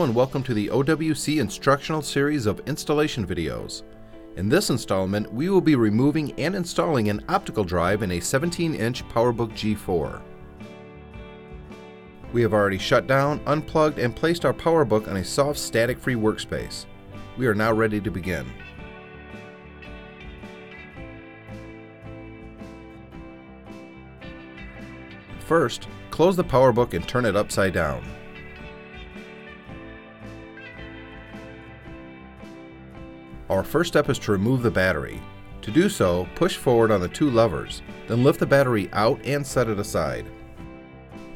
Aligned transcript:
And 0.00 0.14
welcome 0.14 0.42
to 0.44 0.54
the 0.54 0.68
OWC 0.68 1.42
instructional 1.42 2.00
series 2.00 2.46
of 2.46 2.66
installation 2.66 3.26
videos. 3.26 3.82
In 4.36 4.48
this 4.48 4.70
installment, 4.70 5.30
we 5.30 5.50
will 5.50 5.60
be 5.60 5.74
removing 5.74 6.32
and 6.40 6.54
installing 6.54 7.10
an 7.10 7.22
optical 7.28 7.64
drive 7.64 8.02
in 8.02 8.12
a 8.12 8.18
17-inch 8.18 9.06
PowerBook 9.08 9.52
G4. 9.52 10.22
We 12.32 12.40
have 12.40 12.54
already 12.54 12.78
shut 12.78 13.06
down, 13.06 13.42
unplugged, 13.44 13.98
and 13.98 14.16
placed 14.16 14.46
our 14.46 14.54
PowerBook 14.54 15.06
on 15.06 15.18
a 15.18 15.24
soft 15.24 15.58
static-free 15.58 16.14
workspace. 16.14 16.86
We 17.36 17.46
are 17.46 17.54
now 17.54 17.72
ready 17.72 18.00
to 18.00 18.10
begin. 18.10 18.50
First, 25.40 25.88
close 26.10 26.36
the 26.36 26.44
PowerBook 26.44 26.94
and 26.94 27.06
turn 27.06 27.26
it 27.26 27.36
upside 27.36 27.74
down. 27.74 28.02
Our 33.60 33.64
first 33.64 33.88
step 33.88 34.08
is 34.08 34.18
to 34.20 34.32
remove 34.32 34.62
the 34.62 34.70
battery. 34.70 35.20
To 35.60 35.70
do 35.70 35.90
so, 35.90 36.26
push 36.34 36.56
forward 36.56 36.90
on 36.90 37.02
the 37.02 37.10
two 37.10 37.30
levers, 37.30 37.82
then 38.08 38.24
lift 38.24 38.40
the 38.40 38.46
battery 38.46 38.88
out 38.94 39.20
and 39.22 39.46
set 39.46 39.68
it 39.68 39.78
aside. 39.78 40.24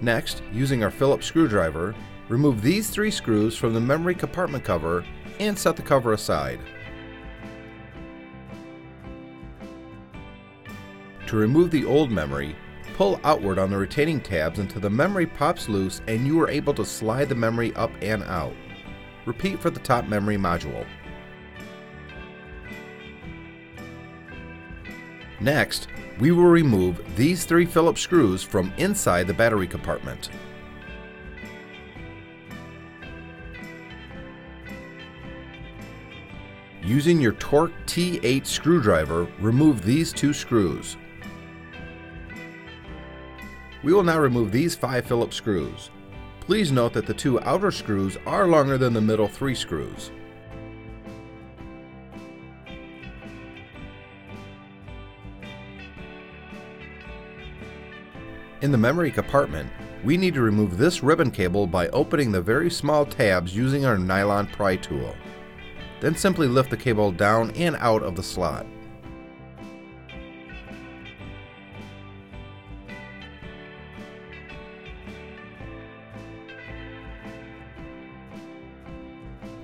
Next, 0.00 0.42
using 0.50 0.82
our 0.82 0.90
Phillips 0.90 1.26
screwdriver, 1.26 1.94
remove 2.30 2.62
these 2.62 2.88
three 2.88 3.10
screws 3.10 3.58
from 3.58 3.74
the 3.74 3.80
memory 3.80 4.14
compartment 4.14 4.64
cover 4.64 5.04
and 5.38 5.58
set 5.58 5.76
the 5.76 5.82
cover 5.82 6.14
aside. 6.14 6.60
To 11.26 11.36
remove 11.36 11.70
the 11.70 11.84
old 11.84 12.10
memory, 12.10 12.56
pull 12.94 13.20
outward 13.22 13.58
on 13.58 13.68
the 13.68 13.76
retaining 13.76 14.22
tabs 14.22 14.60
until 14.60 14.80
the 14.80 14.88
memory 14.88 15.26
pops 15.26 15.68
loose 15.68 16.00
and 16.08 16.26
you 16.26 16.40
are 16.40 16.48
able 16.48 16.72
to 16.72 16.86
slide 16.86 17.28
the 17.28 17.34
memory 17.34 17.74
up 17.74 17.90
and 18.00 18.22
out. 18.22 18.54
Repeat 19.26 19.60
for 19.60 19.68
the 19.68 19.80
top 19.80 20.06
memory 20.08 20.38
module. 20.38 20.86
Next, 25.44 25.88
we 26.20 26.30
will 26.30 26.46
remove 26.46 27.02
these 27.16 27.44
three 27.44 27.66
Phillips 27.66 28.00
screws 28.00 28.42
from 28.42 28.72
inside 28.78 29.26
the 29.26 29.34
battery 29.34 29.66
compartment. 29.66 30.30
Using 36.82 37.20
your 37.20 37.34
Torx 37.34 37.72
T8 37.84 38.46
screwdriver, 38.46 39.28
remove 39.38 39.84
these 39.84 40.14
two 40.14 40.32
screws. 40.32 40.96
We 43.82 43.92
will 43.92 44.02
now 44.02 44.18
remove 44.18 44.50
these 44.50 44.74
five 44.74 45.04
Phillips 45.04 45.36
screws. 45.36 45.90
Please 46.40 46.72
note 46.72 46.94
that 46.94 47.06
the 47.06 47.12
two 47.12 47.38
outer 47.42 47.70
screws 47.70 48.16
are 48.26 48.46
longer 48.48 48.78
than 48.78 48.94
the 48.94 49.00
middle 49.02 49.28
three 49.28 49.54
screws. 49.54 50.10
In 58.64 58.72
the 58.72 58.78
memory 58.78 59.10
compartment, 59.10 59.70
we 60.04 60.16
need 60.16 60.32
to 60.32 60.40
remove 60.40 60.78
this 60.78 61.02
ribbon 61.02 61.30
cable 61.30 61.66
by 61.66 61.88
opening 61.88 62.32
the 62.32 62.40
very 62.40 62.70
small 62.70 63.04
tabs 63.04 63.54
using 63.54 63.84
our 63.84 63.98
nylon 63.98 64.46
pry 64.46 64.76
tool. 64.76 65.14
Then 66.00 66.16
simply 66.16 66.48
lift 66.48 66.70
the 66.70 66.76
cable 66.78 67.12
down 67.12 67.50
and 67.50 67.76
out 67.76 68.02
of 68.02 68.16
the 68.16 68.22
slot. 68.22 68.64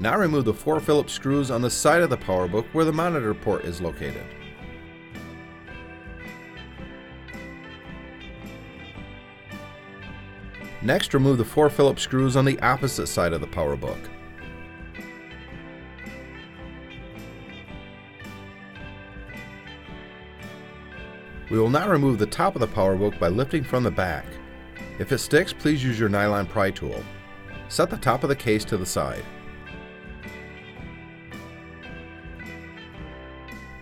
Now 0.00 0.18
remove 0.18 0.44
the 0.44 0.52
four 0.52 0.80
Phillips 0.80 1.14
screws 1.14 1.50
on 1.50 1.62
the 1.62 1.70
side 1.70 2.02
of 2.02 2.10
the 2.10 2.18
PowerBook 2.18 2.66
where 2.74 2.84
the 2.84 2.92
monitor 2.92 3.32
port 3.32 3.64
is 3.64 3.80
located. 3.80 4.26
Next, 10.82 11.14
remove 11.14 11.38
the 11.38 11.44
four 11.44 11.70
Phillips 11.70 12.02
screws 12.02 12.34
on 12.36 12.44
the 12.44 12.58
opposite 12.60 13.06
side 13.06 13.32
of 13.32 13.40
the 13.40 13.46
PowerBook. 13.46 14.08
We 21.50 21.58
will 21.58 21.70
now 21.70 21.88
remove 21.88 22.18
the 22.18 22.26
top 22.26 22.56
of 22.56 22.60
the 22.60 22.66
PowerBook 22.66 23.18
by 23.20 23.28
lifting 23.28 23.62
from 23.62 23.84
the 23.84 23.90
back. 23.90 24.24
If 24.98 25.12
it 25.12 25.18
sticks, 25.18 25.52
please 25.52 25.84
use 25.84 26.00
your 26.00 26.08
nylon 26.08 26.46
pry 26.46 26.70
tool. 26.70 27.04
Set 27.68 27.88
the 27.88 27.96
top 27.96 28.24
of 28.24 28.28
the 28.28 28.36
case 28.36 28.64
to 28.64 28.76
the 28.76 28.86
side. 28.86 29.24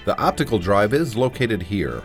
The 0.04 0.18
optical 0.18 0.58
drive 0.58 0.92
is 0.92 1.16
located 1.16 1.62
here. 1.62 2.02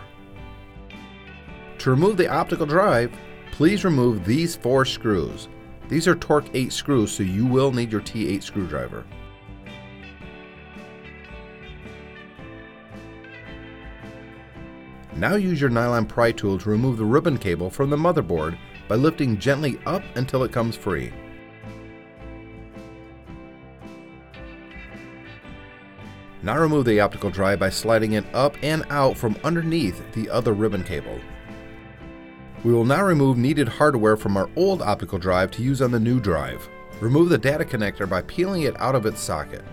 To 1.78 1.90
remove 1.90 2.16
the 2.16 2.28
optical 2.28 2.66
drive, 2.66 3.12
please 3.56 3.86
remove 3.86 4.26
these 4.26 4.54
four 4.54 4.84
screws. 4.84 5.48
These 5.88 6.06
are 6.06 6.14
Torx 6.14 6.50
8 6.52 6.70
screws, 6.70 7.10
so 7.10 7.22
you 7.22 7.46
will 7.46 7.72
need 7.72 7.90
your 7.90 8.02
T8 8.02 8.42
screwdriver. 8.42 9.02
Now 15.14 15.36
use 15.36 15.58
your 15.58 15.70
nylon 15.70 16.04
pry 16.04 16.32
tool 16.32 16.58
to 16.58 16.68
remove 16.68 16.98
the 16.98 17.06
ribbon 17.06 17.38
cable 17.38 17.70
from 17.70 17.88
the 17.88 17.96
motherboard 17.96 18.58
by 18.88 18.96
lifting 18.96 19.38
gently 19.38 19.80
up 19.86 20.02
until 20.16 20.44
it 20.44 20.52
comes 20.52 20.76
free. 20.76 21.10
Now 26.42 26.58
remove 26.58 26.84
the 26.84 27.00
optical 27.00 27.30
drive 27.30 27.58
by 27.58 27.70
sliding 27.70 28.12
it 28.12 28.26
up 28.34 28.54
and 28.62 28.84
out 28.90 29.16
from 29.16 29.34
underneath 29.42 30.12
the 30.12 30.28
other 30.28 30.52
ribbon 30.52 30.84
cable. 30.84 31.18
We 32.64 32.72
will 32.72 32.84
now 32.84 33.04
remove 33.04 33.36
needed 33.36 33.68
hardware 33.68 34.16
from 34.16 34.36
our 34.36 34.50
old 34.56 34.82
optical 34.82 35.18
drive 35.18 35.50
to 35.52 35.62
use 35.62 35.80
on 35.80 35.92
the 35.92 36.00
new 36.00 36.18
drive. 36.18 36.68
Remove 37.00 37.28
the 37.28 37.38
data 37.38 37.64
connector 37.64 38.08
by 38.08 38.22
peeling 38.22 38.62
it 38.62 38.78
out 38.80 38.94
of 38.94 39.06
its 39.06 39.20
socket. 39.20 39.64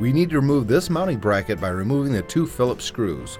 We 0.00 0.12
need 0.12 0.30
to 0.30 0.36
remove 0.36 0.68
this 0.68 0.90
mounting 0.90 1.18
bracket 1.18 1.60
by 1.60 1.68
removing 1.68 2.12
the 2.12 2.22
two 2.22 2.46
Phillips 2.46 2.84
screws. 2.84 3.38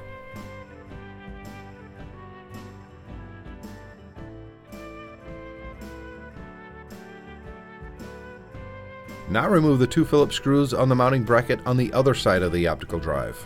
Now 9.30 9.48
remove 9.48 9.78
the 9.78 9.86
two 9.86 10.04
Phillips 10.04 10.36
screws 10.36 10.72
on 10.72 10.88
the 10.88 10.94
mounting 10.94 11.22
bracket 11.22 11.60
on 11.66 11.76
the 11.76 11.92
other 11.92 12.14
side 12.14 12.42
of 12.42 12.50
the 12.50 12.66
optical 12.66 12.98
drive. 12.98 13.36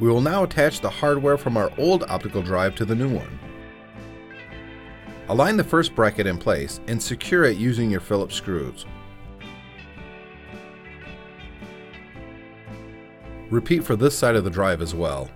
We 0.00 0.08
will 0.08 0.20
now 0.20 0.44
attach 0.44 0.80
the 0.80 0.90
hardware 0.90 1.36
from 1.36 1.56
our 1.56 1.72
old 1.76 2.04
optical 2.04 2.40
drive 2.40 2.76
to 2.76 2.84
the 2.84 2.94
new 2.94 3.08
one. 3.08 3.38
Align 5.28 5.56
the 5.56 5.64
first 5.64 5.94
bracket 5.94 6.26
in 6.26 6.38
place 6.38 6.80
and 6.86 7.02
secure 7.02 7.44
it 7.44 7.56
using 7.56 7.90
your 7.90 8.00
Phillips 8.00 8.34
screws. 8.34 8.86
Repeat 13.50 13.82
for 13.82 13.96
this 13.96 14.16
side 14.16 14.36
of 14.36 14.44
the 14.44 14.50
drive 14.50 14.80
as 14.80 14.94
well. 14.94 15.28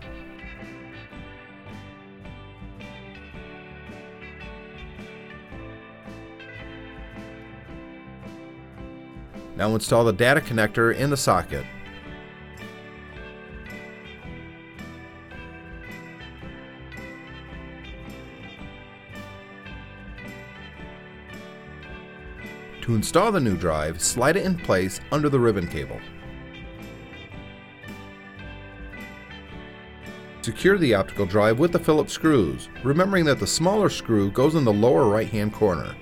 Now 9.56 9.74
install 9.74 10.04
the 10.04 10.12
data 10.12 10.40
connector 10.40 10.94
in 10.94 11.10
the 11.10 11.16
socket. 11.16 11.64
To 22.92 22.96
install 22.96 23.32
the 23.32 23.40
new 23.40 23.56
drive, 23.56 24.02
slide 24.02 24.36
it 24.36 24.44
in 24.44 24.54
place 24.54 25.00
under 25.12 25.30
the 25.30 25.40
ribbon 25.40 25.66
cable. 25.66 25.98
Secure 30.42 30.76
the 30.76 30.92
optical 30.92 31.24
drive 31.24 31.58
with 31.58 31.72
the 31.72 31.78
Phillips 31.78 32.12
screws, 32.12 32.68
remembering 32.84 33.24
that 33.24 33.38
the 33.38 33.46
smaller 33.46 33.88
screw 33.88 34.30
goes 34.30 34.56
in 34.56 34.64
the 34.66 34.72
lower 34.74 35.08
right 35.08 35.26
hand 35.26 35.54
corner. 35.54 35.94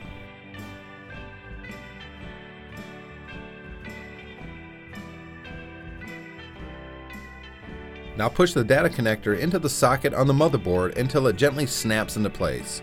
Now 8.16 8.28
push 8.28 8.52
the 8.52 8.64
data 8.64 8.88
connector 8.88 9.38
into 9.38 9.60
the 9.60 9.70
socket 9.70 10.12
on 10.12 10.26
the 10.26 10.32
motherboard 10.32 10.98
until 10.98 11.28
it 11.28 11.36
gently 11.36 11.66
snaps 11.66 12.16
into 12.16 12.30
place. 12.30 12.82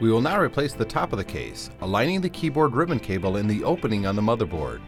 We 0.00 0.10
will 0.10 0.22
now 0.22 0.40
replace 0.40 0.72
the 0.72 0.84
top 0.84 1.12
of 1.12 1.18
the 1.18 1.24
case, 1.24 1.68
aligning 1.82 2.22
the 2.22 2.30
keyboard 2.30 2.72
ribbon 2.72 2.98
cable 2.98 3.36
in 3.36 3.46
the 3.46 3.62
opening 3.64 4.06
on 4.06 4.16
the 4.16 4.22
motherboard. 4.22 4.80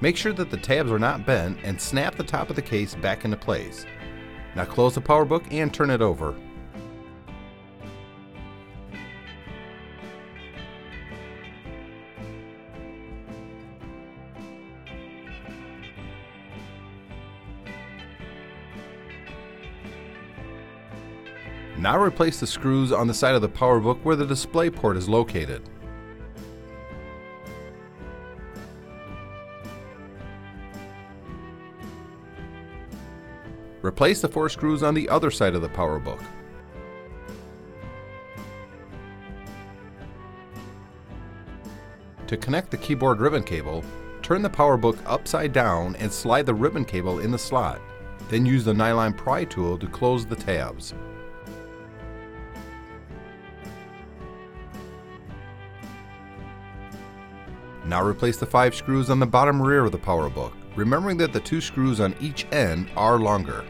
Make 0.00 0.16
sure 0.16 0.32
that 0.32 0.50
the 0.50 0.56
tabs 0.56 0.90
are 0.90 0.98
not 0.98 1.26
bent 1.26 1.58
and 1.62 1.78
snap 1.78 2.16
the 2.16 2.24
top 2.24 2.48
of 2.48 2.56
the 2.56 2.62
case 2.62 2.94
back 2.94 3.26
into 3.26 3.36
place. 3.36 3.84
Now 4.54 4.64
close 4.64 4.94
the 4.94 5.02
PowerBook 5.02 5.46
and 5.50 5.72
turn 5.72 5.90
it 5.90 6.00
over. 6.00 6.34
Now 21.78 22.00
replace 22.00 22.40
the 22.40 22.46
screws 22.46 22.90
on 22.90 23.06
the 23.06 23.14
side 23.14 23.34
of 23.34 23.42
the 23.42 23.48
PowerBook 23.48 24.02
where 24.02 24.16
the 24.16 24.24
display 24.24 24.70
port 24.70 24.96
is 24.96 25.08
located. 25.08 25.62
Replace 33.82 34.22
the 34.22 34.28
four 34.28 34.48
screws 34.48 34.82
on 34.82 34.94
the 34.94 35.08
other 35.08 35.30
side 35.30 35.54
of 35.54 35.60
the 35.60 35.68
PowerBook. 35.68 36.20
To 42.26 42.36
connect 42.36 42.70
the 42.70 42.78
keyboard 42.78 43.20
ribbon 43.20 43.44
cable, 43.44 43.84
turn 44.22 44.42
the 44.42 44.50
PowerBook 44.50 44.98
upside 45.06 45.52
down 45.52 45.94
and 45.96 46.10
slide 46.10 46.46
the 46.46 46.54
ribbon 46.54 46.84
cable 46.84 47.20
in 47.20 47.30
the 47.30 47.38
slot. 47.38 47.80
Then 48.28 48.44
use 48.44 48.64
the 48.64 48.74
nylon 48.74 49.12
pry 49.12 49.44
tool 49.44 49.78
to 49.78 49.86
close 49.86 50.26
the 50.26 50.34
tabs. 50.34 50.94
Now 57.86 58.04
replace 58.04 58.36
the 58.36 58.46
five 58.46 58.74
screws 58.74 59.10
on 59.10 59.20
the 59.20 59.26
bottom 59.26 59.62
rear 59.62 59.84
of 59.84 59.92
the 59.92 59.98
PowerBook, 59.98 60.52
remembering 60.74 61.16
that 61.18 61.32
the 61.32 61.38
two 61.38 61.60
screws 61.60 62.00
on 62.00 62.16
each 62.20 62.44
end 62.50 62.90
are 62.96 63.16
longer. 63.16 63.64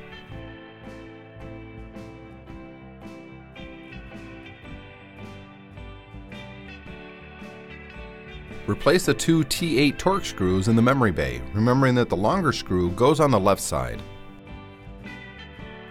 Replace 8.66 9.04
the 9.04 9.14
two 9.14 9.44
T8 9.44 9.98
Torx 9.98 10.24
screws 10.24 10.68
in 10.68 10.76
the 10.76 10.82
memory 10.82 11.12
bay, 11.12 11.42
remembering 11.52 11.94
that 11.96 12.08
the 12.08 12.16
longer 12.16 12.52
screw 12.52 12.90
goes 12.92 13.20
on 13.20 13.30
the 13.30 13.38
left 13.38 13.60
side. 13.60 14.00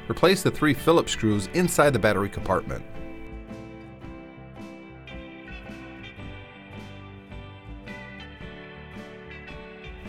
Replace 0.10 0.42
the 0.42 0.52
three 0.52 0.74
Phillips 0.74 1.12
screws 1.12 1.48
inside 1.54 1.92
the 1.92 2.00
battery 2.00 2.30
compartment. 2.30 2.84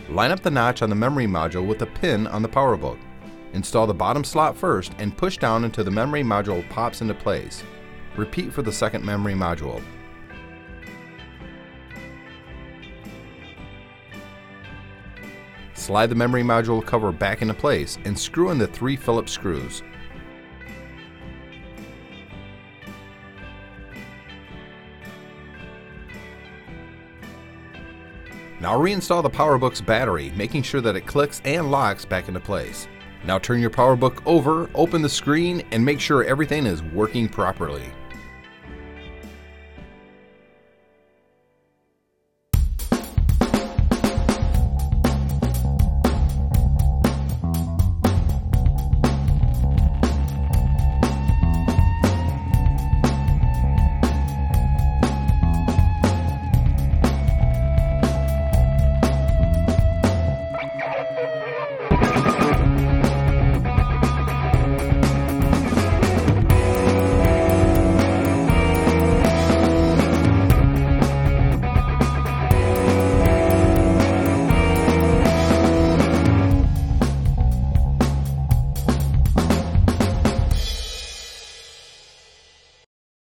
Line 0.09 0.31
up 0.31 0.39
the 0.39 0.49
notch 0.49 0.81
on 0.81 0.89
the 0.89 0.95
memory 0.95 1.27
module 1.27 1.67
with 1.67 1.81
a 1.81 1.85
pin 1.85 2.27
on 2.27 2.41
the 2.41 2.47
PowerBook. 2.47 2.97
Install 3.51 3.87
the 3.87 3.93
bottom 3.93 4.23
slot 4.23 4.55
first 4.55 4.93
and 4.99 5.15
push 5.15 5.37
down 5.37 5.65
until 5.65 5.83
the 5.83 5.91
memory 5.91 6.23
module 6.23 6.67
pops 6.69 7.01
into 7.01 7.13
place. 7.13 7.61
Repeat 8.15 8.53
for 8.53 8.61
the 8.61 8.71
second 8.71 9.03
memory 9.03 9.33
module. 9.33 9.81
Slide 15.73 16.07
the 16.07 16.15
memory 16.15 16.43
module 16.43 16.85
cover 16.85 17.11
back 17.11 17.41
into 17.41 17.53
place 17.53 17.97
and 18.05 18.17
screw 18.17 18.49
in 18.49 18.57
the 18.57 18.67
three 18.67 18.95
Phillips 18.95 19.33
screws. 19.33 19.83
Now 28.67 28.77
reinstall 28.77 29.23
the 29.23 29.29
PowerBook's 29.29 29.79
battery, 29.79 30.33
making 30.35 30.63
sure 30.63 30.81
that 30.81 30.97
it 30.97 31.07
clicks 31.07 31.41
and 31.45 31.71
locks 31.71 32.03
back 32.03 32.27
into 32.27 32.41
place. 32.41 32.89
Now 33.23 33.39
turn 33.39 33.61
your 33.61 33.69
PowerBook 33.69 34.21
over, 34.25 34.69
open 34.75 35.01
the 35.01 35.07
screen, 35.07 35.63
and 35.71 35.85
make 35.85 36.01
sure 36.01 36.25
everything 36.25 36.65
is 36.65 36.83
working 36.83 37.29
properly. 37.29 37.85